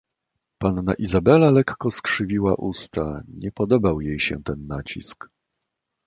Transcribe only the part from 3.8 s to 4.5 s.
jej się